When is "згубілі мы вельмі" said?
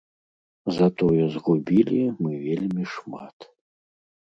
1.35-2.83